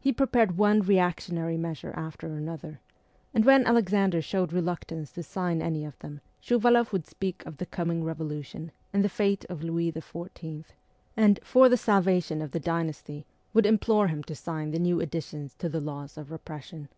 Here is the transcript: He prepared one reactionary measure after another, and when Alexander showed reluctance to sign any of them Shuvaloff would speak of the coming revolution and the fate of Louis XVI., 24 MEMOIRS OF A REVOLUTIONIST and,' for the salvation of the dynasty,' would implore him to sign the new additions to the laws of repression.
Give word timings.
He 0.00 0.10
prepared 0.10 0.56
one 0.56 0.80
reactionary 0.80 1.58
measure 1.58 1.92
after 1.94 2.28
another, 2.28 2.80
and 3.34 3.44
when 3.44 3.66
Alexander 3.66 4.22
showed 4.22 4.54
reluctance 4.54 5.12
to 5.12 5.22
sign 5.22 5.60
any 5.60 5.84
of 5.84 5.98
them 5.98 6.22
Shuvaloff 6.42 6.92
would 6.92 7.06
speak 7.06 7.44
of 7.44 7.58
the 7.58 7.66
coming 7.66 8.02
revolution 8.02 8.72
and 8.90 9.04
the 9.04 9.10
fate 9.10 9.44
of 9.50 9.62
Louis 9.62 9.92
XVI., 9.92 9.92
24 9.92 9.92
MEMOIRS 9.92 9.92
OF 9.92 10.14
A 10.14 10.18
REVOLUTIONIST 10.22 10.74
and,' 11.18 11.40
for 11.46 11.68
the 11.68 11.76
salvation 11.76 12.40
of 12.40 12.50
the 12.52 12.58
dynasty,' 12.60 13.26
would 13.52 13.66
implore 13.66 14.08
him 14.08 14.22
to 14.22 14.34
sign 14.34 14.70
the 14.70 14.78
new 14.78 14.98
additions 14.98 15.54
to 15.56 15.68
the 15.68 15.82
laws 15.82 16.16
of 16.16 16.30
repression. 16.30 16.88